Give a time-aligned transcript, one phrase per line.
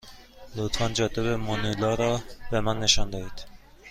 [0.55, 2.19] لطفا جاده به مانیلا را
[2.51, 3.45] به من نشان دهید.